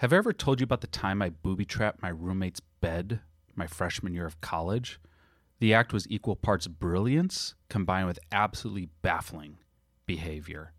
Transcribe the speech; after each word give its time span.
Have 0.00 0.12
I 0.12 0.16
ever 0.16 0.34
told 0.34 0.60
you 0.60 0.64
about 0.64 0.82
the 0.82 0.88
time 0.88 1.22
I 1.22 1.30
booby 1.30 1.64
trapped 1.64 2.02
my 2.02 2.10
roommate's 2.10 2.60
bed 2.60 3.20
my 3.54 3.66
freshman 3.66 4.12
year 4.12 4.26
of 4.26 4.42
college? 4.42 5.00
The 5.58 5.72
act 5.72 5.94
was 5.94 6.06
equal 6.10 6.36
parts 6.36 6.66
brilliance 6.66 7.54
combined 7.70 8.06
with 8.06 8.18
absolutely 8.30 8.90
baffling 9.00 9.56
behavior. 10.04 10.74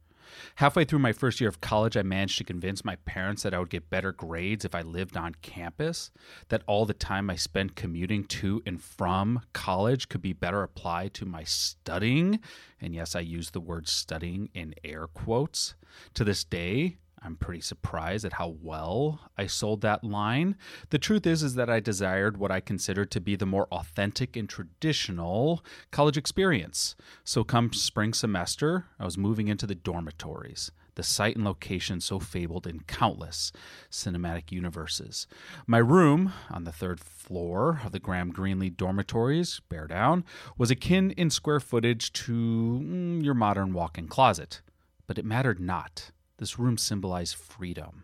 Halfway 0.58 0.86
through 0.86 1.00
my 1.00 1.14
first 1.14 1.42
year 1.42 1.50
of 1.50 1.62
college, 1.62 1.98
I 1.98 2.04
managed 2.04 2.38
to 2.38 2.44
convince 2.44 2.86
my 2.86 2.96
parents 2.98 3.42
that 3.42 3.56
I 3.56 3.60
would 3.60 3.72
get 3.72 3.90
better 3.90 4.12
grades 4.12 4.66
if 4.66 4.76
I 4.76 4.84
lived 4.84 5.18
on 5.18 5.34
campus, 5.42 6.12
that 6.50 6.62
all 6.68 6.86
the 6.86 6.94
time 6.94 7.32
I 7.32 7.38
spent 7.38 7.76
commuting 7.76 8.24
to 8.26 8.62
and 8.68 8.80
from 8.80 9.42
college 9.52 10.10
could 10.10 10.22
be 10.22 10.34
better 10.34 10.62
applied 10.62 11.16
to 11.16 11.26
my 11.26 11.44
studying. 11.44 12.40
And 12.80 12.94
yes, 12.94 13.16
I 13.16 13.22
use 13.22 13.50
the 13.50 13.62
word 13.62 13.88
studying 13.88 14.52
in 14.54 14.76
air 14.84 15.08
quotes. 15.08 15.74
To 16.14 16.24
this 16.24 16.44
day, 16.44 16.98
I'm 17.28 17.36
pretty 17.36 17.60
surprised 17.60 18.24
at 18.24 18.34
how 18.34 18.56
well 18.62 19.20
I 19.38 19.48
sold 19.48 19.82
that 19.82 20.02
line. 20.02 20.56
The 20.92 20.98
truth 20.98 21.28
is 21.28 21.44
is 21.44 21.56
that 21.56 21.70
I 21.70 21.82
desired 21.82 22.38
what 22.38 22.52
I 22.52 22.62
considered 22.62 23.12
to 23.12 23.20
be 23.20 23.36
the 23.36 23.46
more 23.46 23.68
authentic 23.70 24.38
and 24.38 24.48
traditional 24.48 25.62
college 25.92 26.16
experience. 26.16 26.96
So 27.26 27.44
come 27.44 27.74
spring 27.74 28.14
semester, 28.14 28.86
I 28.98 29.04
was 29.04 29.18
moving 29.18 29.50
into 29.50 29.68
the 29.68 29.76
dormitories, 29.76 30.72
the 30.96 31.04
site 31.04 31.36
and 31.36 31.44
location 31.44 32.00
so 32.00 32.18
fabled 32.18 32.66
in 32.66 32.80
countless 32.88 33.52
cinematic 33.92 34.50
universes. 34.54 35.28
My 35.68 35.80
room 35.80 36.32
on 36.50 36.64
the 36.64 36.72
third 36.72 37.02
floor 37.02 37.82
of 37.84 37.92
the 37.92 38.00
Graham 38.00 38.32
Greenlee 38.32 38.78
dormitories, 38.78 39.60
bear 39.68 39.86
down, 39.86 40.24
was 40.58 40.72
akin 40.72 41.12
in 41.12 41.30
square 41.30 41.60
footage 41.60 42.14
to 42.14 42.80
mm, 42.82 43.22
your 43.22 43.34
modern 43.34 43.74
walk-in 43.74 44.08
closet, 44.08 44.62
but 45.08 45.18
it 45.18 45.26
mattered 45.26 45.60
not 45.60 46.12
this 46.38 46.60
room 46.60 46.78
symbolized 46.78 47.36
freedom. 47.36 48.04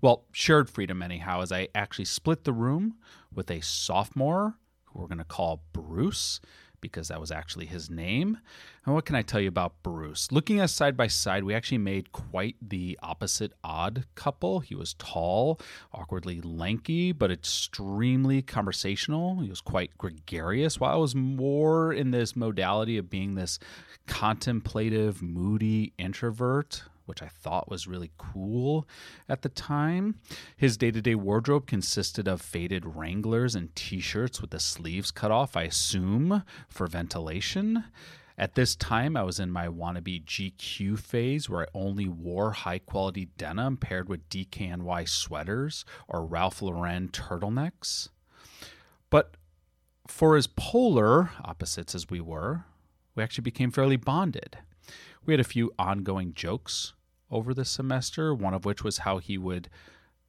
Well, 0.00 0.24
shared 0.32 0.70
freedom, 0.70 1.02
anyhow, 1.02 1.42
as 1.42 1.52
I 1.52 1.68
actually 1.74 2.06
split 2.06 2.44
the 2.44 2.52
room 2.52 2.96
with 3.34 3.50
a 3.50 3.60
sophomore 3.60 4.54
who 4.86 5.00
we're 5.00 5.08
going 5.08 5.18
to 5.18 5.24
call 5.24 5.62
Bruce 5.72 6.40
because 6.80 7.08
that 7.08 7.20
was 7.20 7.30
actually 7.30 7.66
his 7.66 7.90
name. 7.90 8.38
And 8.84 8.94
what 8.94 9.04
can 9.04 9.16
I 9.16 9.22
tell 9.22 9.40
you 9.40 9.48
about 9.48 9.82
Bruce? 9.82 10.30
Looking 10.30 10.60
us 10.60 10.72
side 10.72 10.96
by 10.96 11.08
side, 11.08 11.42
we 11.42 11.54
actually 11.54 11.78
made 11.78 12.12
quite 12.12 12.56
the 12.62 12.98
opposite 13.02 13.52
odd 13.64 14.04
couple. 14.14 14.60
He 14.60 14.74
was 14.74 14.94
tall, 14.94 15.60
awkwardly 15.92 16.40
lanky, 16.40 17.12
but 17.12 17.30
extremely 17.30 18.42
conversational. 18.42 19.40
He 19.40 19.48
was 19.48 19.60
quite 19.60 19.96
gregarious, 19.98 20.78
while 20.78 20.92
I 20.92 20.96
was 20.96 21.14
more 21.14 21.92
in 21.92 22.10
this 22.10 22.36
modality 22.36 22.98
of 22.98 23.10
being 23.10 23.34
this 23.34 23.58
contemplative, 24.06 25.22
moody 25.22 25.92
introvert 25.98 26.84
which 27.06 27.22
I 27.22 27.28
thought 27.28 27.70
was 27.70 27.86
really 27.86 28.10
cool 28.18 28.86
at 29.28 29.42
the 29.42 29.48
time. 29.48 30.16
His 30.56 30.76
day 30.76 30.90
to 30.90 31.00
day 31.00 31.14
wardrobe 31.14 31.66
consisted 31.66 32.28
of 32.28 32.42
faded 32.42 32.84
Wranglers 32.84 33.54
and 33.54 33.74
t 33.74 34.00
shirts 34.00 34.40
with 34.40 34.50
the 34.50 34.60
sleeves 34.60 35.10
cut 35.10 35.30
off, 35.30 35.56
I 35.56 35.62
assume, 35.62 36.42
for 36.68 36.86
ventilation. 36.86 37.84
At 38.38 38.54
this 38.54 38.76
time, 38.76 39.16
I 39.16 39.22
was 39.22 39.40
in 39.40 39.50
my 39.50 39.66
wannabe 39.66 40.24
GQ 40.24 40.98
phase 40.98 41.48
where 41.48 41.62
I 41.62 41.66
only 41.72 42.06
wore 42.06 42.52
high 42.52 42.80
quality 42.80 43.30
denim 43.38 43.78
paired 43.78 44.10
with 44.10 44.28
DKNY 44.28 45.08
sweaters 45.08 45.86
or 46.06 46.26
Ralph 46.26 46.60
Lauren 46.60 47.08
turtlenecks. 47.08 48.10
But 49.08 49.36
for 50.06 50.36
as 50.36 50.46
polar 50.46 51.30
opposites 51.42 51.94
as 51.94 52.10
we 52.10 52.20
were, 52.20 52.64
we 53.14 53.22
actually 53.22 53.42
became 53.42 53.70
fairly 53.70 53.96
bonded. 53.96 54.58
We 55.24 55.32
had 55.32 55.40
a 55.40 55.44
few 55.44 55.72
ongoing 55.78 56.34
jokes 56.34 56.92
over 57.30 57.52
the 57.54 57.64
semester, 57.64 58.34
one 58.34 58.54
of 58.54 58.64
which 58.64 58.84
was 58.84 58.98
how 58.98 59.18
he 59.18 59.36
would 59.38 59.68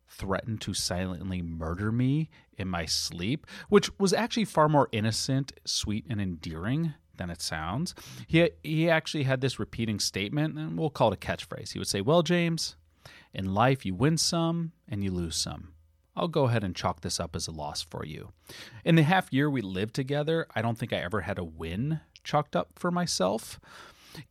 threaten 0.08 0.58
to 0.58 0.74
silently 0.74 1.42
murder 1.42 1.92
me 1.92 2.30
in 2.58 2.68
my 2.68 2.86
sleep, 2.86 3.46
which 3.70 3.90
was 4.00 4.14
actually 4.14 4.46
far 4.46 4.70
more 4.70 4.88
innocent, 4.92 5.52
sweet, 5.66 6.06
and 6.10 6.22
endearing 6.22 6.94
than 7.18 7.30
it 7.30 7.42
sounds. 7.42 7.94
He 8.28 8.50
he 8.64 8.90
actually 8.90 9.24
had 9.24 9.42
this 9.42 9.60
repeating 9.60 10.00
statement, 10.00 10.58
and 10.58 10.78
we'll 10.78 10.90
call 10.90 11.12
it 11.12 11.24
a 11.24 11.28
catchphrase. 11.28 11.74
He 11.74 11.80
would 11.80 11.88
say, 11.88 12.02
"Well, 12.02 12.24
James, 12.24 12.76
in 13.34 13.54
life 13.54 13.86
you 13.86 13.96
win 13.96 14.18
some 14.18 14.72
and 14.88 15.04
you 15.04 15.12
lose 15.12 15.36
some. 15.36 15.74
I'll 16.16 16.28
go 16.28 16.46
ahead 16.46 16.64
and 16.64 16.76
chalk 16.76 17.02
this 17.02 17.20
up 17.20 17.36
as 17.36 17.48
a 17.48 17.52
loss 17.52 17.82
for 17.82 18.06
you." 18.06 18.32
In 18.86 18.96
the 18.96 19.04
half 19.04 19.32
year 19.34 19.50
we 19.50 19.62
lived 19.62 19.94
together, 19.94 20.48
I 20.56 20.62
don't 20.62 20.78
think 20.78 20.94
I 20.94 20.98
ever 20.98 21.22
had 21.22 21.38
a 21.38 21.44
win 21.44 22.00
chalked 22.24 22.56
up 22.56 22.72
for 22.76 22.92
myself. 22.92 23.60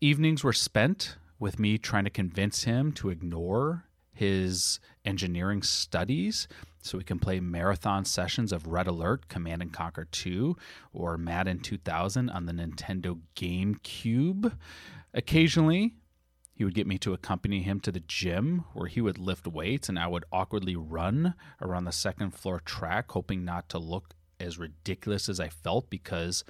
Evenings 0.01 0.43
were 0.43 0.53
spent 0.53 1.17
with 1.39 1.59
me 1.59 1.79
trying 1.79 2.05
to 2.05 2.11
convince 2.11 2.65
him 2.65 2.93
to 2.93 3.11
ignore 3.11 3.85
his 4.13 4.81
engineering 5.05 5.63
studies 5.63 6.49
so 6.81 6.97
we 6.97 7.05
can 7.05 7.19
play 7.19 7.39
marathon 7.41 8.05
sessions 8.05 8.53
of 8.53 8.67
Red 8.67 8.87
Alert, 8.87 9.29
Command 9.29 9.61
and 9.61 9.73
Conquer 9.73 10.07
2, 10.11 10.57
or 10.93 11.19
Madden 11.19 11.59
2000 11.59 12.31
on 12.31 12.47
the 12.47 12.53
Nintendo 12.53 13.21
GameCube. 13.35 14.57
Occasionally, 15.13 15.95
he 16.55 16.65
would 16.65 16.75
get 16.75 16.87
me 16.87 16.97
to 16.99 17.13
accompany 17.13 17.63
him 17.63 17.81
to 17.81 17.93
the 17.93 18.01
gym 18.01 18.65
where 18.73 18.89
he 18.89 19.03
would 19.03 19.19
lift 19.19 19.47
weights 19.47 19.91
and 19.91 19.99
I 19.99 20.07
would 20.07 20.25
awkwardly 20.33 20.77
run 20.77 21.35
around 21.61 21.85
the 21.85 21.93
second 21.93 22.31
floor 22.31 22.61
track, 22.61 23.11
hoping 23.11 23.45
not 23.45 23.69
to 23.71 23.79
look 23.79 24.15
as 24.41 24.59
ridiculous 24.59 25.29
as 25.29 25.39
I 25.39 25.51
felt 25.51 25.91
because 25.91 26.45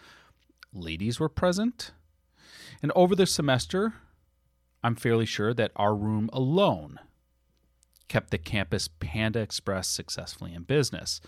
ladies 0.72 1.18
were 1.18 1.28
present. 1.28 1.90
And 2.82 2.92
over 2.94 3.16
the 3.16 3.26
semester, 3.26 3.94
I'm 4.86 4.94
fairly 4.94 5.26
sure 5.26 5.52
that 5.52 5.72
our 5.74 5.96
room 5.96 6.30
alone 6.32 7.00
kept 8.06 8.30
the 8.30 8.38
campus 8.38 8.86
Panda 8.86 9.40
Express 9.40 9.88
successfully 9.88 10.54
in 10.54 10.62
business. 10.62 11.20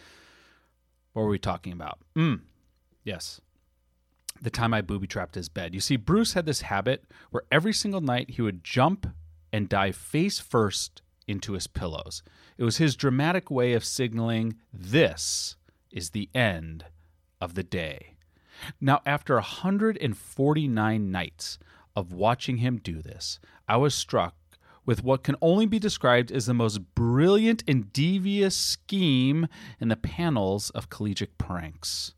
What 1.13 1.23
were 1.23 1.29
we 1.29 1.41
talking 1.41 1.73
about? 1.73 1.99
Mm, 2.17 2.43
yes. 3.03 3.41
The 4.41 4.51
time 4.51 4.73
I 4.73 4.81
booby 4.81 5.09
trapped 5.09 5.35
his 5.35 5.49
bed. 5.49 5.75
You 5.75 5.81
see, 5.81 5.97
Bruce 5.97 6.35
had 6.35 6.47
this 6.47 6.61
habit 6.61 7.03
where 7.33 7.43
every 7.51 7.73
single 7.73 8.01
night 8.01 8.31
he 8.31 8.43
would 8.43 8.63
jump 8.63 9.09
and 9.53 9.69
dive 9.69 9.97
face 9.97 10.39
first 10.39 11.03
into 11.27 11.55
his 11.55 11.67
pillows. 11.67 12.23
It 12.59 12.63
was 12.63 12.77
his 12.77 12.95
dramatic 12.95 13.51
way 13.51 13.73
of 13.73 13.85
signaling 13.85 14.55
this 14.73 15.57
is 15.91 16.11
the 16.11 16.31
end 16.33 16.85
of 17.41 17.55
the 17.55 17.65
day. 17.65 18.15
Now, 18.81 19.01
after 19.05 19.35
149 19.35 21.11
nights 21.11 21.59
of 21.99 22.13
watching 22.13 22.59
him 22.59 22.79
do 22.79 23.03
this, 23.03 23.41
I 23.69 23.77
was 23.77 23.95
struck 23.95 24.35
with 24.87 25.05
what 25.05 25.23
can 25.23 25.37
only 25.43 25.67
be 25.67 25.79
described 25.79 26.33
as 26.33 26.47
the 26.47 26.55
most 26.55 26.95
brilliant 26.95 27.63
and 27.69 27.93
devious 27.93 28.57
scheme 28.57 29.47
in 29.81 29.89
the 29.89 29.97
panels 29.97 30.71
of 30.71 30.89
collegiate 30.89 31.37
pranks. 31.37 32.15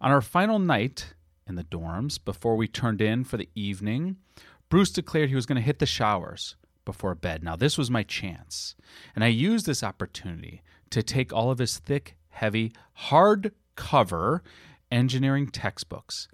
On 0.00 0.10
our 0.10 0.22
final 0.22 0.58
night 0.58 1.14
in 1.46 1.56
the 1.56 1.64
dorms, 1.64 2.18
before 2.24 2.56
we 2.56 2.68
turned 2.68 3.02
in 3.02 3.24
for 3.24 3.36
the 3.36 3.48
evening, 3.54 4.16
Bruce 4.68 4.90
declared 4.90 5.28
he 5.28 5.34
was 5.34 5.44
going 5.46 5.56
to 5.56 5.62
hit 5.62 5.78
the 5.78 5.86
showers 5.86 6.56
before 6.84 7.14
bed. 7.14 7.42
Now, 7.42 7.56
this 7.56 7.76
was 7.76 7.90
my 7.90 8.02
chance, 8.02 8.76
and 9.14 9.22
I 9.22 9.28
used 9.28 9.66
this 9.66 9.82
opportunity 9.82 10.62
to 10.90 11.02
take 11.02 11.32
all 11.32 11.50
of 11.50 11.58
his 11.58 11.78
thick, 11.78 12.16
heavy, 12.28 12.72
hardcover 13.08 14.40
engineering 14.90 15.48
textbooks 15.48 16.28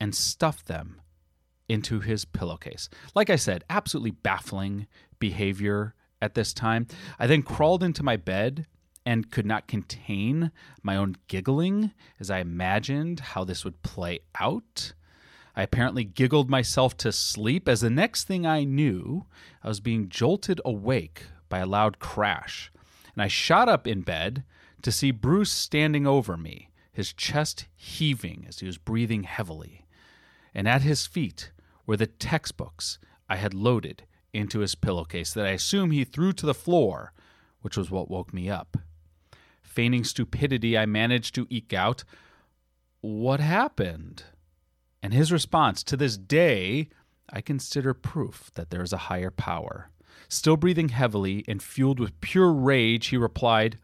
and 0.00 0.14
stuff 0.14 0.64
them 0.64 1.00
into 1.68 2.00
his 2.00 2.24
pillowcase. 2.24 2.88
Like 3.14 3.30
I 3.30 3.36
said, 3.36 3.64
absolutely 3.68 4.12
baffling 4.12 4.86
behavior 5.18 5.94
at 6.20 6.34
this 6.34 6.52
time. 6.52 6.86
I 7.18 7.26
then 7.26 7.42
crawled 7.42 7.82
into 7.82 8.02
my 8.02 8.16
bed 8.16 8.66
and 9.04 9.30
could 9.30 9.46
not 9.46 9.68
contain 9.68 10.50
my 10.82 10.96
own 10.96 11.16
giggling 11.28 11.92
as 12.20 12.30
I 12.30 12.40
imagined 12.40 13.20
how 13.20 13.44
this 13.44 13.64
would 13.64 13.82
play 13.82 14.20
out. 14.38 14.92
I 15.56 15.62
apparently 15.62 16.04
giggled 16.04 16.50
myself 16.50 16.96
to 16.98 17.10
sleep 17.10 17.68
as 17.68 17.80
the 17.80 17.90
next 17.90 18.24
thing 18.24 18.46
I 18.46 18.64
knew, 18.64 19.26
I 19.62 19.68
was 19.68 19.80
being 19.80 20.08
jolted 20.08 20.60
awake 20.64 21.24
by 21.48 21.58
a 21.58 21.66
loud 21.66 21.98
crash. 21.98 22.70
And 23.14 23.22
I 23.22 23.28
shot 23.28 23.68
up 23.68 23.86
in 23.86 24.02
bed 24.02 24.44
to 24.82 24.92
see 24.92 25.10
Bruce 25.10 25.50
standing 25.50 26.06
over 26.06 26.36
me, 26.36 26.70
his 26.92 27.12
chest 27.12 27.66
heaving 27.74 28.44
as 28.46 28.60
he 28.60 28.66
was 28.66 28.78
breathing 28.78 29.24
heavily. 29.24 29.86
And 30.54 30.68
at 30.68 30.82
his 30.82 31.06
feet 31.06 31.50
were 31.88 31.96
the 31.96 32.06
textbooks 32.06 32.98
I 33.30 33.36
had 33.36 33.54
loaded 33.54 34.04
into 34.34 34.60
his 34.60 34.74
pillowcase 34.74 35.32
that 35.32 35.46
I 35.46 35.52
assume 35.52 35.90
he 35.90 36.04
threw 36.04 36.34
to 36.34 36.44
the 36.44 36.54
floor, 36.54 37.14
which 37.62 37.78
was 37.78 37.90
what 37.90 38.10
woke 38.10 38.32
me 38.32 38.50
up. 38.50 38.76
Feigning 39.62 40.04
stupidity, 40.04 40.76
I 40.76 40.84
managed 40.84 41.34
to 41.34 41.46
eke 41.48 41.72
out, 41.72 42.04
What 43.00 43.40
happened? 43.40 44.24
And 45.02 45.14
his 45.14 45.32
response, 45.32 45.82
to 45.84 45.96
this 45.96 46.18
day, 46.18 46.90
I 47.32 47.40
consider 47.40 47.94
proof 47.94 48.50
that 48.54 48.68
there 48.68 48.82
is 48.82 48.92
a 48.92 49.08
higher 49.08 49.30
power. 49.30 49.90
Still 50.28 50.58
breathing 50.58 50.90
heavily 50.90 51.42
and 51.48 51.62
fueled 51.62 52.00
with 52.00 52.20
pure 52.20 52.52
rage, 52.52 53.06
he 53.06 53.16
replied, 53.16 53.78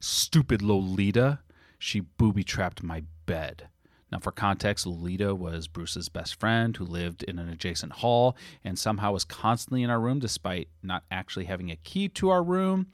Stupid 0.00 0.60
Lolita, 0.60 1.38
she 1.78 2.00
booby 2.00 2.42
trapped 2.42 2.82
my 2.82 3.04
bed. 3.26 3.68
Now, 4.12 4.18
for 4.20 4.30
context, 4.30 4.86
Lolita 4.86 5.34
was 5.34 5.66
Bruce's 5.66 6.08
best 6.08 6.38
friend 6.38 6.76
who 6.76 6.84
lived 6.84 7.22
in 7.22 7.38
an 7.38 7.48
adjacent 7.48 7.92
hall 7.92 8.36
and 8.62 8.78
somehow 8.78 9.12
was 9.12 9.24
constantly 9.24 9.82
in 9.82 9.90
our 9.90 10.00
room 10.00 10.20
despite 10.20 10.68
not 10.82 11.04
actually 11.10 11.46
having 11.46 11.70
a 11.70 11.76
key 11.76 12.08
to 12.10 12.30
our 12.30 12.42
room. 12.42 12.86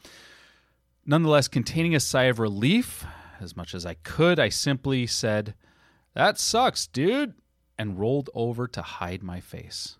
Nonetheless, 1.04 1.48
containing 1.48 1.94
a 1.94 2.00
sigh 2.00 2.24
of 2.24 2.38
relief 2.38 3.04
as 3.40 3.56
much 3.56 3.74
as 3.74 3.84
I 3.84 3.94
could, 3.94 4.38
I 4.38 4.48
simply 4.48 5.06
said, 5.06 5.54
That 6.14 6.38
sucks, 6.38 6.86
dude, 6.86 7.34
and 7.78 7.98
rolled 7.98 8.30
over 8.34 8.66
to 8.68 8.82
hide 8.82 9.22
my 9.22 9.40
face. 9.40 9.96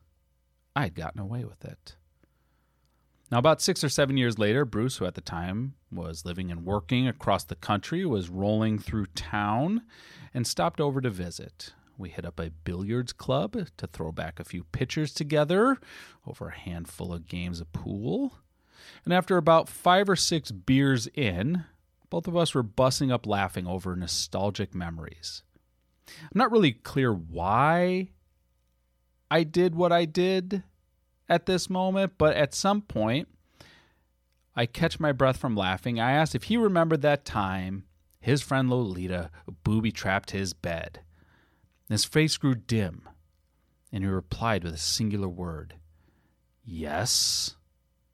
I 0.77 0.85
had 0.85 0.95
gotten 0.95 1.21
away 1.21 1.45
with 1.45 1.65
it. 1.65 1.97
Now, 3.31 3.39
about 3.39 3.63
six 3.63 3.85
or 3.85 3.89
seven 3.89 4.17
years 4.17 4.39
later, 4.39 4.65
Bruce, 4.65 4.97
who 4.97 5.07
at 5.07 5.15
the 5.15 5.21
time 5.21 5.75
was 5.93 6.25
living 6.25 6.51
and 6.51 6.65
working 6.65 7.07
across 7.07 7.45
the 7.45 7.55
country, 7.55 8.05
was 8.05 8.29
rolling 8.29 8.79
through 8.79 9.07
town 9.07 9.83
and 10.35 10.47
stopped 10.47 10.81
over 10.81 11.01
to 11.01 11.11
visit. 11.11 11.73
We 11.97 12.09
hit 12.09 12.25
up 12.25 12.41
a 12.41 12.51
billiards 12.51 13.13
club 13.13 13.57
to 13.77 13.87
throw 13.87 14.11
back 14.11 14.41
a 14.41 14.45
few 14.45 14.65
pitchers 14.65 15.15
together 15.15 15.79
over 16.27 16.49
a 16.49 16.59
handful 16.59 17.13
of 17.13 17.29
games 17.29 17.61
of 17.61 17.73
pool. 17.73 18.39
And 19.05 19.15
after 19.15 19.37
about 19.37 19.69
five 19.69 20.09
or 20.09 20.17
six 20.17 20.51
beers 20.51 21.07
in, 21.15 21.65
both 22.09 22.27
of 22.27 22.37
us 22.37 22.53
were 22.53 22.65
bussing 22.65 23.13
up 23.13 23.27
laughing 23.27 23.67
over 23.67 23.95
nostalgic 23.95 24.75
memories. 24.75 25.45
I'm 26.09 26.31
not 26.35 26.51
really 26.51 26.73
clear 26.73 27.13
why 27.13 28.09
I 29.31 29.45
did 29.45 29.77
what 29.77 29.93
I 29.93 30.07
did 30.07 30.65
at 31.31 31.47
this 31.47 31.71
moment, 31.71 32.15
but 32.19 32.37
at 32.37 32.53
some 32.53 32.83
point, 32.83 33.29
I 34.57 34.67
catch 34.67 35.01
my 35.01 35.13
breath 35.13 35.39
from 35.39 35.57
laughing. 35.57 36.01
I 36.01 36.11
asked 36.13 36.35
if 36.35 36.45
he 36.45 36.57
remembered 36.57 37.03
that 37.03 37.25
time 37.25 37.85
his 38.21 38.43
friend 38.43 38.69
Lolita 38.69 39.31
booby 39.65 39.93
trapped 39.93 40.33
his 40.33 40.53
bed. 40.53 41.01
His 41.89 42.05
face 42.05 42.37
grew 42.37 42.55
dim, 42.55 43.09
and 43.93 44.05
he 44.05 44.11
replied 44.11 44.65
with 44.65 44.75
a 44.75 44.79
singular 44.79 45.29
word 45.29 45.75
Yes, 46.65 47.57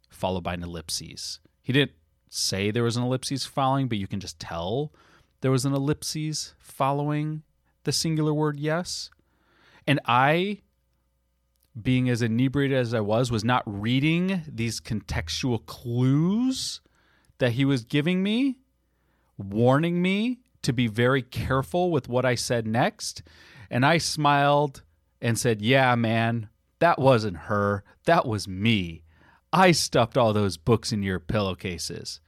followed 0.08 0.44
by 0.44 0.54
an 0.54 0.62
ellipses. 0.62 1.40
He 1.62 1.72
didn't 1.72 1.92
say 2.28 2.70
there 2.70 2.84
was 2.84 2.96
an 2.96 3.02
ellipses 3.02 3.44
following, 3.44 3.88
but 3.88 3.98
you 3.98 4.06
can 4.06 4.20
just 4.20 4.38
tell 4.38 4.92
there 5.40 5.50
was 5.50 5.64
an 5.64 5.74
ellipses 5.74 6.54
following 6.58 7.42
the 7.84 7.92
singular 7.92 8.32
word 8.32 8.58
yes. 8.58 9.10
And 9.86 10.00
I 10.06 10.62
being 11.80 12.08
as 12.08 12.22
inebriated 12.22 12.76
as 12.76 12.94
I 12.94 13.00
was, 13.00 13.30
was 13.30 13.44
not 13.44 13.62
reading 13.66 14.42
these 14.48 14.80
contextual 14.80 15.64
clues 15.66 16.80
that 17.38 17.52
he 17.52 17.64
was 17.64 17.84
giving 17.84 18.22
me, 18.22 18.58
warning 19.36 20.00
me 20.00 20.40
to 20.62 20.72
be 20.72 20.86
very 20.86 21.22
careful 21.22 21.90
with 21.90 22.08
what 22.08 22.24
I 22.24 22.34
said 22.34 22.66
next. 22.66 23.22
And 23.70 23.84
I 23.84 23.98
smiled 23.98 24.82
and 25.20 25.38
said, 25.38 25.60
Yeah, 25.60 25.94
man, 25.94 26.48
that 26.78 26.98
wasn't 26.98 27.36
her. 27.36 27.84
That 28.04 28.26
was 28.26 28.48
me. 28.48 29.02
I 29.52 29.72
stuffed 29.72 30.16
all 30.16 30.32
those 30.32 30.56
books 30.56 30.92
in 30.92 31.02
your 31.02 31.20
pillowcases. 31.20 32.20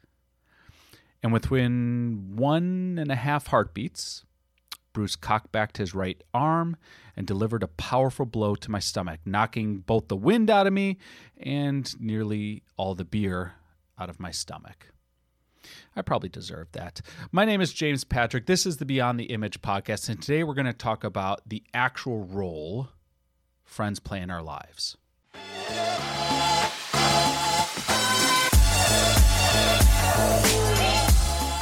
And 1.23 1.33
within 1.33 2.37
one 2.37 2.97
and 2.99 3.11
a 3.11 3.17
half 3.17 3.49
heartbeats, 3.49 4.25
Bruce 4.93 5.17
cocked 5.17 5.53
back 5.53 5.77
his 5.77 5.95
right 5.95 6.23
arm 6.35 6.77
and 7.17 7.27
delivered 7.27 7.63
a 7.63 7.69
powerful 7.69 8.27
blow 8.27 8.55
to 8.57 8.71
my 8.71 8.79
stomach, 8.79 9.21
knocking 9.25 9.79
both 9.79 10.09
the 10.09 10.17
wind 10.17 10.51
out 10.51 10.67
of 10.67 10.73
me 10.73 10.99
and 11.37 12.01
nearly 12.01 12.63
all 12.77 12.95
the 12.95 13.05
beer 13.05 13.55
out 13.99 14.11
of 14.11 14.21
my 14.21 14.31
stomach. 14.31 14.93
I 15.95 16.03
probably 16.03 16.29
deserved 16.29 16.73
that. 16.75 17.01
My 17.33 17.45
name 17.45 17.61
is 17.61 17.73
James 17.73 18.05
Patrick. 18.05 18.47
This 18.47 18.65
is 18.65 18.77
the 18.77 18.87
Beyond 18.87 19.19
the 19.19 19.25
Image 19.25 19.61
podcast, 19.61 20.09
and 20.09 20.23
today 20.23 20.45
we're 20.45 20.55
going 20.55 20.67
to 20.67 20.73
talk 20.73 21.05
about 21.05 21.43
the 21.47 21.63
actual 21.75 22.25
role 22.25 22.89
friends 23.65 24.01
play 24.01 24.21
in 24.21 24.31
our 24.31 24.43
lives. 24.43 24.97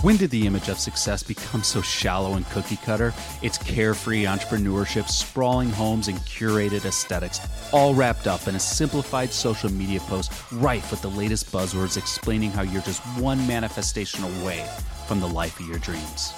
When 0.06 0.16
did 0.16 0.30
the 0.30 0.46
image 0.46 0.68
of 0.68 0.78
success 0.78 1.24
become 1.24 1.64
so 1.64 1.82
shallow 1.82 2.34
and 2.34 2.48
cookie 2.50 2.76
cutter? 2.76 3.12
It's 3.42 3.58
carefree 3.58 4.22
entrepreneurship, 4.22 5.08
sprawling 5.08 5.70
homes, 5.70 6.06
and 6.06 6.16
curated 6.18 6.84
aesthetics, 6.84 7.40
all 7.72 7.92
wrapped 7.92 8.28
up 8.28 8.46
in 8.46 8.54
a 8.54 8.60
simplified 8.60 9.32
social 9.32 9.68
media 9.68 9.98
post 9.98 10.30
rife 10.52 10.92
with 10.92 11.02
the 11.02 11.10
latest 11.10 11.50
buzzwords 11.50 11.96
explaining 11.96 12.52
how 12.52 12.62
you're 12.62 12.82
just 12.82 13.02
one 13.18 13.44
manifestation 13.48 14.22
away 14.22 14.64
from 15.08 15.18
the 15.18 15.26
life 15.26 15.58
of 15.58 15.66
your 15.66 15.80
dreams. 15.80 16.32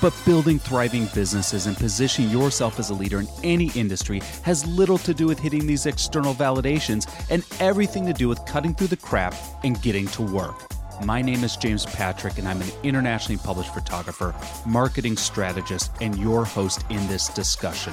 But 0.00 0.20
building 0.26 0.58
thriving 0.58 1.06
businesses 1.14 1.66
and 1.66 1.76
positioning 1.76 2.28
yourself 2.28 2.80
as 2.80 2.90
a 2.90 2.94
leader 2.94 3.20
in 3.20 3.28
any 3.44 3.70
industry 3.76 4.20
has 4.42 4.66
little 4.66 4.98
to 4.98 5.14
do 5.14 5.28
with 5.28 5.38
hitting 5.38 5.68
these 5.68 5.86
external 5.86 6.34
validations 6.34 7.08
and 7.30 7.46
everything 7.60 8.04
to 8.06 8.12
do 8.12 8.28
with 8.28 8.44
cutting 8.46 8.74
through 8.74 8.88
the 8.88 8.96
crap 8.96 9.36
and 9.62 9.80
getting 9.80 10.08
to 10.08 10.22
work. 10.22 10.71
My 11.04 11.20
name 11.20 11.42
is 11.42 11.56
James 11.56 11.84
Patrick, 11.84 12.38
and 12.38 12.46
I'm 12.46 12.62
an 12.62 12.70
internationally 12.84 13.40
published 13.42 13.74
photographer, 13.74 14.34
marketing 14.64 15.16
strategist, 15.16 15.90
and 16.00 16.16
your 16.16 16.44
host 16.44 16.84
in 16.90 17.04
this 17.08 17.28
discussion. 17.28 17.92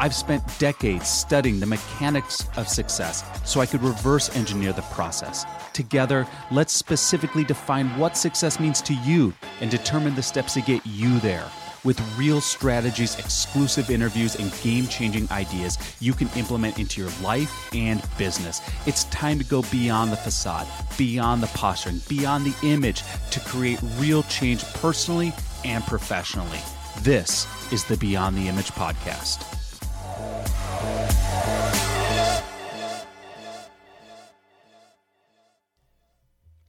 I've 0.00 0.14
spent 0.14 0.42
decades 0.58 1.08
studying 1.08 1.60
the 1.60 1.66
mechanics 1.66 2.48
of 2.56 2.68
success 2.68 3.22
so 3.44 3.60
I 3.60 3.66
could 3.66 3.82
reverse 3.82 4.34
engineer 4.34 4.72
the 4.72 4.82
process. 4.82 5.46
Together, 5.72 6.26
let's 6.50 6.72
specifically 6.72 7.44
define 7.44 7.86
what 7.96 8.16
success 8.16 8.58
means 8.58 8.82
to 8.82 8.94
you 8.94 9.32
and 9.60 9.70
determine 9.70 10.16
the 10.16 10.22
steps 10.22 10.54
to 10.54 10.60
get 10.60 10.84
you 10.84 11.20
there 11.20 11.48
with 11.84 12.00
real 12.18 12.40
strategies, 12.40 13.18
exclusive 13.18 13.90
interviews, 13.90 14.36
and 14.36 14.52
game 14.62 14.86
changing 14.86 15.30
ideas 15.30 15.78
you 16.00 16.12
can 16.12 16.28
implement 16.36 16.78
into 16.78 17.00
your 17.00 17.10
life 17.22 17.74
and 17.74 18.02
business. 18.18 18.60
It's 18.86 19.04
time 19.04 19.38
to 19.38 19.44
go 19.44 19.62
beyond 19.70 20.12
the 20.12 20.16
facade, 20.16 20.66
beyond 20.96 21.42
the 21.42 21.48
posturing, 21.48 22.00
beyond 22.08 22.44
the 22.44 22.66
image 22.66 23.02
to 23.30 23.40
create 23.40 23.80
real 23.98 24.22
change 24.24 24.64
personally 24.74 25.32
and 25.64 25.84
professionally. 25.84 26.60
This 27.02 27.46
is 27.72 27.84
the 27.84 27.96
Beyond 27.96 28.36
the 28.36 28.48
Image 28.48 28.72
podcast. 28.72 29.46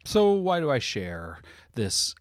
So, 0.05 0.31
why 0.33 0.59
do 0.59 0.69
I 0.69 0.79
share 0.79 1.39
this 1.75 2.15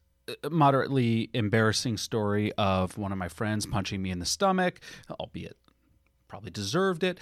moderately 0.50 1.30
embarrassing 1.32 1.96
story 1.96 2.52
of 2.52 2.98
one 2.98 3.12
of 3.12 3.18
my 3.18 3.28
friends 3.28 3.66
punching 3.66 4.00
me 4.02 4.10
in 4.10 4.18
the 4.18 4.26
stomach, 4.26 4.80
albeit 5.18 5.56
probably 6.28 6.50
deserved 6.50 7.02
it, 7.02 7.18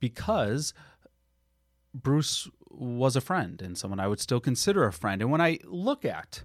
because 0.00 0.74
Bruce 1.94 2.48
was 2.70 3.16
a 3.16 3.20
friend 3.20 3.62
and 3.62 3.76
someone 3.76 4.00
I 4.00 4.08
would 4.08 4.20
still 4.20 4.40
consider 4.40 4.84
a 4.84 4.92
friend. 4.92 5.22
And 5.22 5.30
when 5.30 5.40
I 5.40 5.58
look 5.64 6.04
at 6.04 6.44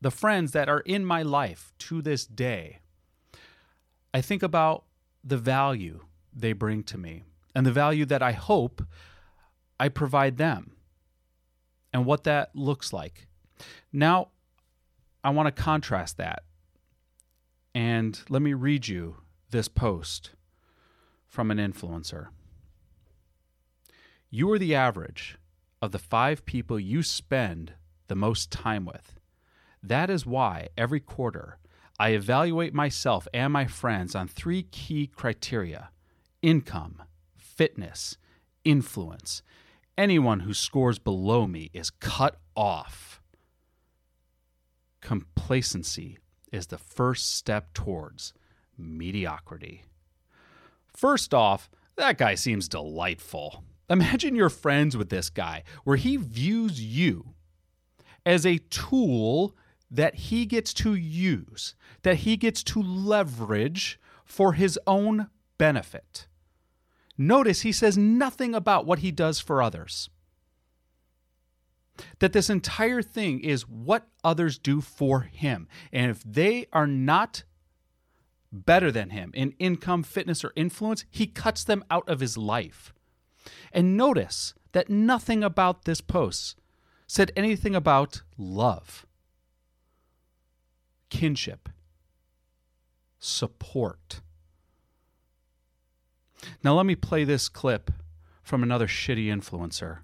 the 0.00 0.10
friends 0.10 0.52
that 0.52 0.68
are 0.68 0.80
in 0.80 1.04
my 1.04 1.22
life 1.22 1.72
to 1.78 2.02
this 2.02 2.26
day, 2.26 2.80
I 4.12 4.20
think 4.20 4.42
about 4.42 4.84
the 5.24 5.38
value 5.38 6.00
they 6.32 6.52
bring 6.52 6.82
to 6.84 6.98
me 6.98 7.22
and 7.54 7.64
the 7.64 7.72
value 7.72 8.04
that 8.06 8.22
I 8.22 8.32
hope 8.32 8.82
I 9.80 9.88
provide 9.88 10.36
them 10.36 10.76
and 11.92 12.04
what 12.04 12.24
that 12.24 12.50
looks 12.54 12.92
like. 12.92 13.26
Now, 13.92 14.28
I 15.24 15.30
want 15.30 15.46
to 15.46 15.62
contrast 15.62 16.18
that. 16.18 16.42
And 17.74 18.20
let 18.28 18.42
me 18.42 18.52
read 18.52 18.86
you 18.86 19.16
this 19.50 19.68
post 19.68 20.32
from 21.26 21.50
an 21.50 21.58
influencer. 21.58 22.28
You 24.30 24.52
are 24.52 24.58
the 24.58 24.74
average 24.74 25.38
of 25.80 25.92
the 25.92 25.98
five 25.98 26.44
people 26.44 26.78
you 26.78 27.02
spend 27.02 27.72
the 28.08 28.14
most 28.14 28.50
time 28.50 28.84
with. 28.84 29.18
That 29.82 30.10
is 30.10 30.26
why 30.26 30.68
every 30.76 31.00
quarter 31.00 31.58
I 31.98 32.10
evaluate 32.10 32.74
myself 32.74 33.26
and 33.32 33.52
my 33.52 33.66
friends 33.66 34.14
on 34.14 34.28
three 34.28 34.64
key 34.64 35.06
criteria 35.06 35.90
income, 36.42 37.02
fitness, 37.36 38.18
influence. 38.64 39.42
Anyone 39.96 40.40
who 40.40 40.52
scores 40.52 40.98
below 40.98 41.46
me 41.46 41.70
is 41.72 41.88
cut 41.88 42.38
off. 42.54 43.13
Complacency 45.04 46.18
is 46.50 46.68
the 46.68 46.78
first 46.78 47.36
step 47.36 47.74
towards 47.74 48.32
mediocrity. 48.78 49.84
First 50.86 51.34
off, 51.34 51.68
that 51.96 52.16
guy 52.16 52.34
seems 52.34 52.68
delightful. 52.68 53.64
Imagine 53.90 54.34
you're 54.34 54.48
friends 54.48 54.96
with 54.96 55.10
this 55.10 55.28
guy 55.28 55.62
where 55.84 55.98
he 55.98 56.16
views 56.16 56.80
you 56.80 57.34
as 58.24 58.46
a 58.46 58.58
tool 58.70 59.54
that 59.90 60.14
he 60.14 60.46
gets 60.46 60.72
to 60.72 60.94
use, 60.94 61.74
that 62.02 62.16
he 62.16 62.38
gets 62.38 62.62
to 62.64 62.82
leverage 62.82 64.00
for 64.24 64.54
his 64.54 64.78
own 64.86 65.28
benefit. 65.58 66.28
Notice 67.18 67.60
he 67.60 67.72
says 67.72 67.98
nothing 67.98 68.54
about 68.54 68.86
what 68.86 69.00
he 69.00 69.10
does 69.10 69.38
for 69.38 69.60
others. 69.60 70.08
That 72.18 72.32
this 72.32 72.50
entire 72.50 73.02
thing 73.02 73.40
is 73.40 73.68
what 73.68 74.08
others 74.22 74.58
do 74.58 74.80
for 74.80 75.20
him. 75.20 75.68
And 75.92 76.10
if 76.10 76.22
they 76.22 76.66
are 76.72 76.86
not 76.86 77.44
better 78.52 78.92
than 78.92 79.10
him 79.10 79.30
in 79.34 79.54
income, 79.58 80.02
fitness, 80.02 80.44
or 80.44 80.52
influence, 80.54 81.04
he 81.10 81.26
cuts 81.26 81.64
them 81.64 81.84
out 81.90 82.08
of 82.08 82.20
his 82.20 82.36
life. 82.36 82.94
And 83.72 83.96
notice 83.96 84.54
that 84.72 84.88
nothing 84.88 85.42
about 85.42 85.84
this 85.84 86.00
post 86.00 86.60
said 87.06 87.32
anything 87.36 87.74
about 87.74 88.22
love, 88.38 89.06
kinship, 91.10 91.68
support. 93.18 94.20
Now, 96.62 96.74
let 96.74 96.86
me 96.86 96.94
play 96.94 97.24
this 97.24 97.48
clip 97.48 97.90
from 98.42 98.62
another 98.62 98.86
shitty 98.86 99.26
influencer. 99.26 100.00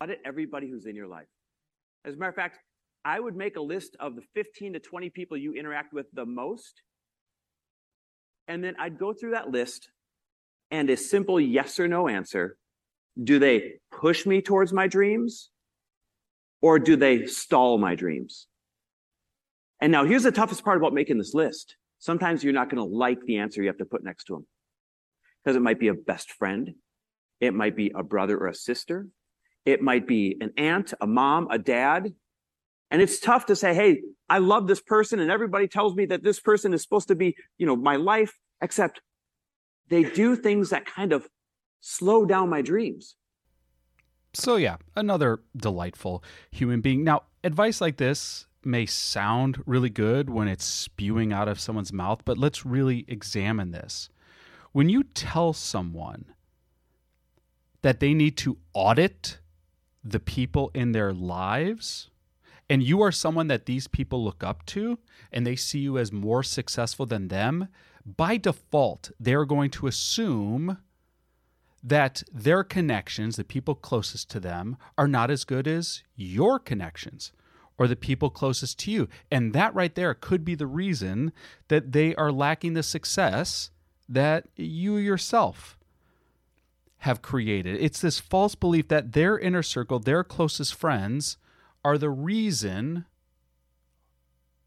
Audit 0.00 0.20
everybody 0.24 0.68
who's 0.68 0.86
in 0.86 0.94
your 0.94 1.08
life. 1.08 1.26
As 2.04 2.14
a 2.14 2.16
matter 2.16 2.30
of 2.30 2.36
fact, 2.36 2.58
I 3.04 3.18
would 3.18 3.36
make 3.36 3.56
a 3.56 3.60
list 3.60 3.96
of 3.98 4.16
the 4.16 4.22
15 4.34 4.74
to 4.74 4.80
20 4.80 5.10
people 5.10 5.36
you 5.36 5.54
interact 5.54 5.92
with 5.92 6.06
the 6.12 6.26
most. 6.26 6.82
And 8.46 8.62
then 8.62 8.76
I'd 8.78 8.98
go 8.98 9.12
through 9.12 9.32
that 9.32 9.50
list 9.50 9.90
and 10.70 10.88
a 10.90 10.96
simple 10.96 11.40
yes 11.40 11.80
or 11.80 11.88
no 11.88 12.08
answer. 12.08 12.56
Do 13.22 13.38
they 13.38 13.74
push 13.90 14.26
me 14.26 14.40
towards 14.40 14.72
my 14.72 14.86
dreams 14.86 15.50
or 16.60 16.78
do 16.78 16.96
they 16.96 17.26
stall 17.26 17.78
my 17.78 17.94
dreams? 17.94 18.46
And 19.80 19.92
now 19.92 20.04
here's 20.04 20.24
the 20.24 20.32
toughest 20.32 20.64
part 20.64 20.76
about 20.76 20.94
making 20.94 21.18
this 21.18 21.34
list. 21.34 21.76
Sometimes 21.98 22.44
you're 22.44 22.52
not 22.52 22.70
going 22.70 22.82
to 22.82 22.96
like 22.96 23.24
the 23.24 23.38
answer 23.38 23.60
you 23.60 23.68
have 23.68 23.78
to 23.78 23.84
put 23.84 24.04
next 24.04 24.24
to 24.24 24.34
them 24.34 24.46
because 25.42 25.56
it 25.56 25.62
might 25.62 25.80
be 25.80 25.88
a 25.88 25.94
best 25.94 26.32
friend. 26.32 26.74
It 27.40 27.54
might 27.54 27.76
be 27.76 27.92
a 27.94 28.02
brother 28.02 28.36
or 28.36 28.48
a 28.48 28.54
sister. 28.54 29.08
It 29.68 29.82
might 29.82 30.06
be 30.06 30.34
an 30.40 30.54
aunt, 30.56 30.94
a 30.98 31.06
mom, 31.06 31.46
a 31.50 31.58
dad. 31.58 32.14
And 32.90 33.02
it's 33.02 33.20
tough 33.20 33.44
to 33.46 33.54
say, 33.54 33.74
Hey, 33.74 34.00
I 34.26 34.38
love 34.38 34.66
this 34.66 34.80
person 34.80 35.20
and 35.20 35.30
everybody 35.30 35.68
tells 35.68 35.94
me 35.94 36.06
that 36.06 36.22
this 36.22 36.40
person 36.40 36.72
is 36.72 36.82
supposed 36.82 37.08
to 37.08 37.14
be, 37.14 37.36
you 37.58 37.66
know, 37.66 37.76
my 37.76 37.96
life, 37.96 38.32
except 38.62 39.02
they 39.90 40.04
do 40.04 40.36
things 40.36 40.70
that 40.70 40.86
kind 40.86 41.12
of 41.12 41.28
slow 41.80 42.24
down 42.24 42.48
my 42.48 42.62
dreams. 42.62 43.16
So, 44.32 44.56
yeah, 44.56 44.76
another 44.96 45.40
delightful 45.54 46.24
human 46.50 46.80
being. 46.80 47.04
Now, 47.04 47.24
advice 47.44 47.82
like 47.82 47.98
this 47.98 48.46
may 48.64 48.86
sound 48.86 49.62
really 49.66 49.90
good 49.90 50.30
when 50.30 50.48
it's 50.48 50.64
spewing 50.64 51.30
out 51.30 51.46
of 51.46 51.60
someone's 51.60 51.92
mouth, 51.92 52.22
but 52.24 52.38
let's 52.38 52.64
really 52.64 53.04
examine 53.06 53.72
this. 53.72 54.08
When 54.72 54.88
you 54.88 55.02
tell 55.02 55.52
someone 55.52 56.24
that 57.82 58.00
they 58.00 58.14
need 58.14 58.38
to 58.38 58.56
audit 58.72 59.40
the 60.10 60.20
people 60.20 60.70
in 60.74 60.92
their 60.92 61.12
lives, 61.12 62.10
and 62.70 62.82
you 62.82 63.00
are 63.02 63.12
someone 63.12 63.48
that 63.48 63.66
these 63.66 63.86
people 63.86 64.24
look 64.24 64.42
up 64.42 64.64
to, 64.66 64.98
and 65.32 65.46
they 65.46 65.56
see 65.56 65.80
you 65.80 65.98
as 65.98 66.12
more 66.12 66.42
successful 66.42 67.06
than 67.06 67.28
them, 67.28 67.68
by 68.04 68.36
default, 68.36 69.10
they're 69.20 69.44
going 69.44 69.70
to 69.70 69.86
assume 69.86 70.78
that 71.82 72.22
their 72.32 72.64
connections, 72.64 73.36
the 73.36 73.44
people 73.44 73.74
closest 73.74 74.30
to 74.30 74.40
them, 74.40 74.76
are 74.96 75.08
not 75.08 75.30
as 75.30 75.44
good 75.44 75.68
as 75.68 76.02
your 76.16 76.58
connections 76.58 77.32
or 77.78 77.86
the 77.86 77.96
people 77.96 78.30
closest 78.30 78.78
to 78.80 78.90
you. 78.90 79.08
And 79.30 79.52
that 79.52 79.74
right 79.74 79.94
there 79.94 80.12
could 80.14 80.44
be 80.44 80.54
the 80.54 80.66
reason 80.66 81.32
that 81.68 81.92
they 81.92 82.14
are 82.16 82.32
lacking 82.32 82.74
the 82.74 82.82
success 82.82 83.70
that 84.08 84.48
you 84.56 84.96
yourself 84.96 85.77
have 86.98 87.22
created. 87.22 87.80
It's 87.80 88.00
this 88.00 88.18
false 88.18 88.54
belief 88.54 88.88
that 88.88 89.12
their 89.12 89.38
inner 89.38 89.62
circle, 89.62 89.98
their 89.98 90.24
closest 90.24 90.74
friends, 90.74 91.36
are 91.84 91.96
the 91.96 92.10
reason 92.10 93.04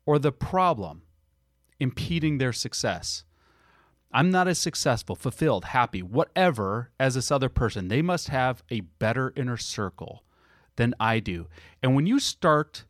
or 0.05 0.17
the 0.17 0.31
problem 0.31 1.03
impeding 1.79 2.37
their 2.37 2.53
success. 2.53 3.23
I'm 4.13 4.29
not 4.29 4.47
as 4.47 4.59
successful, 4.59 5.15
fulfilled, 5.15 5.65
happy, 5.65 6.01
whatever 6.01 6.91
as 6.99 7.15
this 7.15 7.31
other 7.31 7.49
person. 7.49 7.87
They 7.87 8.01
must 8.01 8.29
have 8.29 8.63
a 8.69 8.81
better 8.81 9.33
inner 9.35 9.57
circle 9.57 10.23
than 10.75 10.93
I 10.99 11.19
do. 11.19 11.47
And 11.81 11.95
when 11.95 12.07
you 12.07 12.19
start 12.19 12.85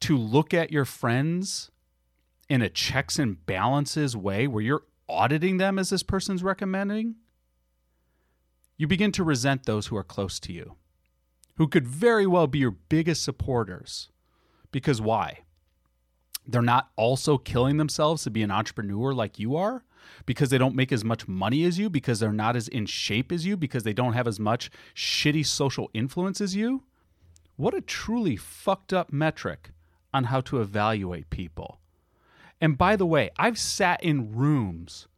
to 0.00 0.16
look 0.16 0.54
at 0.54 0.72
your 0.72 0.84
friends 0.84 1.70
in 2.48 2.62
a 2.62 2.68
checks 2.68 3.18
and 3.18 3.44
balances 3.46 4.16
way 4.16 4.46
where 4.46 4.62
you're 4.62 4.84
auditing 5.08 5.58
them 5.58 5.78
as 5.78 5.90
this 5.90 6.02
person's 6.02 6.42
recommending, 6.42 7.16
you 8.78 8.86
begin 8.86 9.12
to 9.12 9.24
resent 9.24 9.66
those 9.66 9.88
who 9.88 9.96
are 9.96 10.04
close 10.04 10.40
to 10.40 10.52
you, 10.52 10.76
who 11.56 11.68
could 11.68 11.86
very 11.86 12.26
well 12.26 12.46
be 12.46 12.60
your 12.60 12.70
biggest 12.70 13.22
supporters. 13.22 14.08
Because 14.70 15.00
why? 15.00 15.40
They're 16.46 16.62
not 16.62 16.90
also 16.96 17.36
killing 17.36 17.76
themselves 17.76 18.22
to 18.22 18.30
be 18.30 18.42
an 18.42 18.50
entrepreneur 18.50 19.12
like 19.12 19.38
you 19.38 19.56
are 19.56 19.84
because 20.24 20.48
they 20.48 20.58
don't 20.58 20.76
make 20.76 20.92
as 20.92 21.04
much 21.04 21.28
money 21.28 21.64
as 21.64 21.78
you, 21.78 21.90
because 21.90 22.20
they're 22.20 22.32
not 22.32 22.56
as 22.56 22.68
in 22.68 22.86
shape 22.86 23.32
as 23.32 23.44
you, 23.44 23.56
because 23.56 23.82
they 23.82 23.92
don't 23.92 24.14
have 24.14 24.26
as 24.26 24.40
much 24.40 24.70
shitty 24.94 25.44
social 25.44 25.90
influence 25.92 26.40
as 26.40 26.54
you. 26.54 26.84
What 27.56 27.74
a 27.74 27.80
truly 27.80 28.36
fucked 28.36 28.92
up 28.92 29.12
metric 29.12 29.72
on 30.14 30.24
how 30.24 30.40
to 30.42 30.60
evaluate 30.60 31.28
people. 31.28 31.80
And 32.60 32.78
by 32.78 32.96
the 32.96 33.06
way, 33.06 33.30
I've 33.36 33.58
sat 33.58 34.02
in 34.02 34.34
rooms 34.34 35.08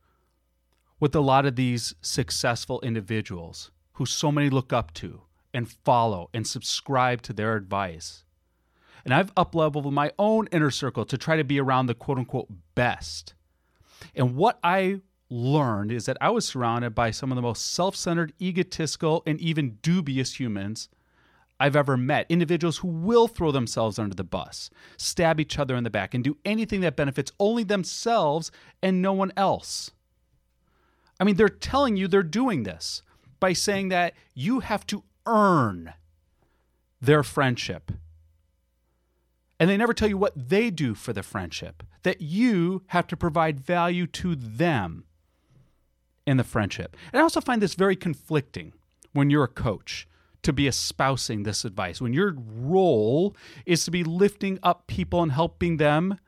with 1.01 1.15
a 1.15 1.21
lot 1.21 1.47
of 1.47 1.57
these 1.57 1.95
successful 2.03 2.81
individuals 2.83 3.71
who 3.95 4.07
so 4.07 4.31
many 4.31 4.51
look 4.51 4.73
up 4.73 4.93
to 4.95 5.23
and 5.53 5.69
follow 5.69 6.29
and 6.33 6.47
subscribe 6.47 7.23
to 7.23 7.33
their 7.33 7.57
advice. 7.57 8.25
And 9.05 9.15
I've 9.15 9.35
upleveled 9.35 9.91
my 9.93 10.13
own 10.19 10.47
inner 10.53 10.71
circle 10.71 11.07
to 11.07 11.19
try 11.19 11.37
to 11.37 11.45
be 11.45 11.59
around 11.59 11.87
the 11.87 11.95
quote 11.95 12.19
unquote 12.19 12.49
best. 12.75 13.35
And 14.15 14.37
what 14.37 14.59
I 14.63 15.01
learned 15.31 15.93
is 15.93 16.07
that 16.07 16.19
I 16.21 16.31
was 16.31 16.47
surrounded 16.47 16.95
by 16.95 17.11
some 17.11 17.33
of 17.33 17.37
the 17.37 17.43
most 17.43 17.73
self 17.73 17.97
centered, 17.97 18.33
egotistical, 18.41 19.23
and 19.27 19.41
even 19.41 19.79
dubious 19.83 20.39
humans 20.39 20.89
I've 21.59 21.77
ever 21.77 21.97
met. 21.97 22.27
Individuals 22.29 22.79
who 22.79 22.89
will 22.89 23.29
throw 23.29 23.53
themselves 23.53 23.99
under 23.99 24.15
the 24.15 24.25
bus, 24.25 24.71
stab 24.97 25.41
each 25.41 25.59
other 25.59 25.77
in 25.77 25.85
the 25.85 25.91
back, 25.91 26.15
and 26.15 26.25
do 26.25 26.37
anything 26.45 26.81
that 26.81 26.97
benefits 26.97 27.33
only 27.39 27.65
themselves 27.65 28.51
and 28.83 29.01
no 29.01 29.13
one 29.13 29.33
else. 29.37 29.93
I 31.21 31.25
mean, 31.25 31.37
they're 31.37 31.49
telling 31.49 31.97
you 31.97 32.09
they're 32.09 32.23
doing 32.23 32.63
this 32.63 33.03
by 33.39 33.53
saying 33.53 33.91
that 33.91 34.15
you 34.35 34.61
have 34.61 34.87
to 34.87 35.05
earn 35.27 35.93
their 37.01 37.23
friendship. 37.23 37.93
And 39.59 39.69
they 39.69 39.77
never 39.77 39.93
tell 39.93 40.09
you 40.09 40.17
what 40.17 40.49
they 40.49 40.71
do 40.71 40.95
for 40.95 41.13
the 41.13 41.23
friendship, 41.23 41.83
that 42.03 42.23
you 42.23 42.83
have 42.89 43.07
to 43.09 43.17
provide 43.17 43.61
value 43.61 44.07
to 44.07 44.35
them 44.35 45.05
in 46.27 46.39
the 46.39 46.45
friendship. 46.45 46.97
And 47.13 47.21
I 47.21 47.23
also 47.23 47.43
find 47.43 47.61
this 47.61 47.75
very 47.75 47.97
conflicting 47.97 48.73
when 49.13 49.29
you're 49.29 49.45
a 49.45 49.49
coach 49.49 50.09
to 50.43 50.53
be 50.55 50.67
espousing 50.67 51.43
this 51.43 51.67
advice, 51.67 52.01
when 52.01 52.15
your 52.15 52.35
role 52.39 53.37
is 53.67 53.85
to 53.85 53.91
be 53.91 54.03
lifting 54.03 54.59
up 54.63 54.87
people 54.87 55.23
and 55.23 55.33
helping 55.33 55.77
them 55.77 56.19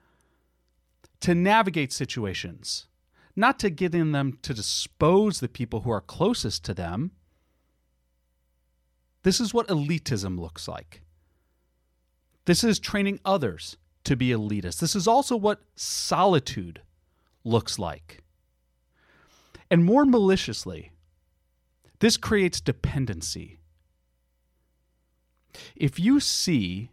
to 1.21 1.35
navigate 1.35 1.93
situations, 1.93 2.89
not 3.35 3.59
to 3.61 3.71
getting 3.71 4.13
them 4.13 4.39
to 4.43 4.55
dispose 4.55 5.41
the 5.41 5.49
people 5.49 5.81
who 5.81 5.91
are 5.91 6.01
closest 6.01 6.65
to 6.65 6.75
them. 6.75 7.13
This 9.23 9.41
is 9.41 9.55
what 9.55 9.69
elitism 9.69 10.39
looks 10.39 10.69
like. 10.69 11.03
This 12.45 12.65
is 12.65 12.79
training 12.79 13.21
others 13.25 13.77
to 14.05 14.17
be 14.17 14.31
elitist. 14.31 14.81
This 14.81 14.97
is 14.97 15.07
also 15.07 15.37
what 15.37 15.63
solitude 15.77 16.83
looks 17.45 17.79
like. 17.79 18.23
And 19.71 19.85
more 19.85 20.05
maliciously, 20.05 20.93
this 22.01 22.17
creates 22.17 22.61
dependency 22.61 23.61
If 25.77 25.99
you 25.99 26.21
see 26.21 26.91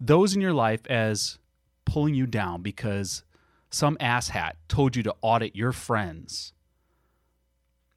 those 0.00 0.34
in 0.34 0.40
your 0.40 0.52
life 0.52 0.86
as 0.86 1.38
pulling 1.84 2.14
you 2.14 2.26
down 2.26 2.62
because 2.62 3.24
some 3.70 3.96
asshat 3.98 4.52
told 4.68 4.96
you 4.96 5.02
to 5.02 5.14
audit 5.20 5.54
your 5.54 5.72
friends 5.72 6.52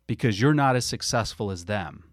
because 0.07 0.41
you're 0.41 0.53
not 0.53 0.75
as 0.75 0.85
successful 0.85 1.51
as 1.51 1.65
them, 1.65 2.03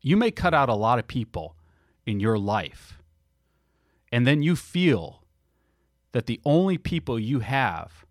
you 0.00 0.16
may 0.16 0.30
cut 0.30 0.54
out 0.54 0.68
a 0.68 0.74
lot 0.74 0.98
of 0.98 1.08
people 1.08 1.56
in 2.06 2.20
your 2.20 2.38
life. 2.38 3.02
And 4.12 4.26
then 4.26 4.42
you 4.42 4.56
feel 4.56 5.24
that 6.12 6.26
the 6.26 6.40
only 6.44 6.78
people 6.78 7.18
you 7.18 7.40
have 7.40 8.06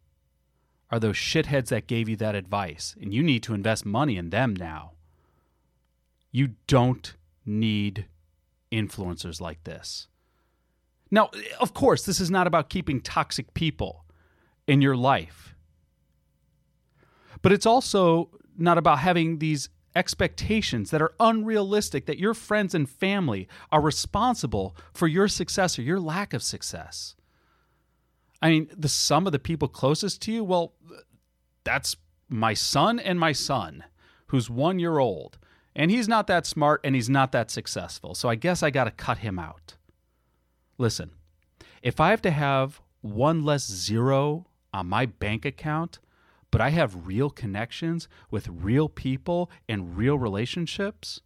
are 0.92 1.00
those 1.00 1.16
shitheads 1.16 1.70
that 1.70 1.88
gave 1.88 2.08
you 2.08 2.16
that 2.18 2.36
advice, 2.36 2.96
and 3.02 3.14
you 3.14 3.24
need 3.24 3.44
to 3.44 3.54
invest 3.54 3.86
money 3.86 4.18
in 4.18 4.30
them 4.30 4.56
now. 4.56 4.92
You 6.32 6.56
don't 6.68 7.16
need 7.46 8.06
influencers 8.72 9.42
like 9.42 9.64
this. 9.64 10.08
Now, 11.10 11.30
of 11.60 11.74
course, 11.74 12.06
this 12.06 12.20
is 12.20 12.30
not 12.30 12.48
about 12.48 12.70
keeping 12.70 13.02
toxic 13.02 13.54
people 13.54 14.06
in 14.68 14.82
your 14.82 14.96
life, 14.96 15.56
but 17.42 17.52
it's 17.52 17.66
also 17.66 18.30
not 18.58 18.78
about 18.78 19.00
having 19.00 19.40
these 19.40 19.70
expectations 19.96 20.92
that 20.92 21.02
are 21.02 21.14
unrealistic 21.20 22.06
that 22.06 22.20
your 22.20 22.34
friends 22.34 22.76
and 22.76 22.90
family 22.90 23.48
are 23.72 23.82
responsible 23.82 24.76
for 24.94 25.08
your 25.08 25.28
success 25.28 25.80
or 25.80 25.82
your 25.82 26.00
lack 26.00 26.34
of 26.34 26.44
success. 26.44 27.16
I 28.42 28.50
mean, 28.50 28.68
the 28.76 28.90
sum 28.90 29.26
of 29.26 29.32
the 29.32 29.40
people 29.40 29.68
closest 29.68 30.22
to 30.24 30.32
you, 30.32 30.44
well, 30.44 30.74
that's 31.64 31.96
my 32.30 32.54
son 32.54 33.00
and 33.00 33.20
my 33.20 33.32
son, 33.32 33.84
who's 34.28 34.50
one 34.50 34.78
year 34.78 35.00
old. 35.00 35.40
And 35.76 35.90
he's 35.90 36.08
not 36.08 36.28
that 36.28 36.46
smart 36.46 36.82
and 36.84 36.96
he's 36.96 37.10
not 37.10 37.32
that 37.32 37.50
successful. 37.50 38.14
So 38.16 38.30
I 38.30 38.36
guess 38.36 38.62
I 38.62 38.70
got 38.70 38.86
to 38.86 38.92
cut 38.92 39.20
him 39.20 39.40
out. 39.40 39.76
Listen, 40.78 41.12
if 41.82 42.00
I 42.00 42.10
have 42.12 42.22
to 42.24 42.32
have 42.32 42.82
one 43.02 43.44
less 43.44 43.66
zero 43.66 44.48
on 44.74 44.88
my 44.88 45.06
bank 45.06 45.46
account, 45.46 46.00
but 46.52 46.62
I 46.62 46.70
have 46.70 47.08
real 47.08 47.30
connections 47.30 48.08
with 48.32 48.48
real 48.48 48.88
people 48.90 49.50
and 49.68 49.98
real 49.98 50.18
relationships, 50.18 51.22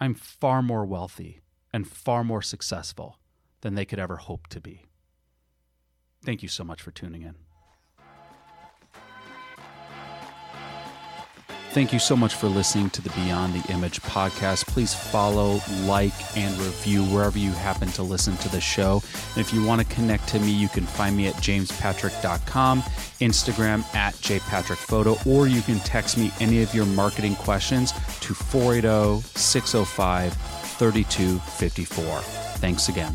I'm 0.00 0.14
far 0.14 0.62
more 0.62 0.84
wealthy 0.84 1.40
and 1.72 1.86
far 1.86 2.24
more 2.24 2.42
successful 2.42 3.18
than 3.60 3.74
they 3.74 3.84
could 3.84 3.98
ever 3.98 4.16
hope 4.16 4.46
to 4.48 4.60
be. 4.60 4.84
Thank 6.24 6.42
you 6.42 6.48
so 6.48 6.64
much 6.64 6.82
for 6.82 6.90
tuning 6.90 7.22
in. 7.22 7.45
Thank 11.76 11.92
you 11.92 11.98
so 11.98 12.16
much 12.16 12.34
for 12.36 12.46
listening 12.46 12.88
to 12.88 13.02
the 13.02 13.10
Beyond 13.10 13.52
the 13.52 13.70
Image 13.70 14.00
podcast. 14.00 14.66
Please 14.66 14.94
follow, 14.94 15.60
like, 15.82 16.14
and 16.34 16.56
review 16.56 17.04
wherever 17.04 17.38
you 17.38 17.50
happen 17.50 17.88
to 17.88 18.02
listen 18.02 18.34
to 18.38 18.48
the 18.48 18.62
show. 18.62 19.02
And 19.34 19.44
if 19.44 19.52
you 19.52 19.62
want 19.62 19.86
to 19.86 19.94
connect 19.94 20.26
to 20.28 20.40
me, 20.40 20.52
you 20.52 20.70
can 20.70 20.86
find 20.86 21.14
me 21.14 21.26
at 21.26 21.34
jamespatrick.com, 21.34 22.80
Instagram 22.80 23.84
at 23.94 24.14
jpatrickphoto, 24.14 25.26
or 25.26 25.48
you 25.48 25.60
can 25.60 25.78
text 25.80 26.16
me 26.16 26.32
any 26.40 26.62
of 26.62 26.74
your 26.74 26.86
marketing 26.86 27.36
questions 27.36 27.92
to 28.20 28.32
480 28.32 29.20
605 29.38 30.32
3254. 30.32 32.20
Thanks 32.56 32.88
again. 32.88 33.14